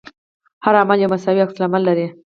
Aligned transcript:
هر 0.65 0.73
عمل 0.81 0.97
یو 0.99 1.11
مساوي 1.13 1.41
عکس 1.43 1.55
العمل 1.57 1.81
لري. 1.87 2.07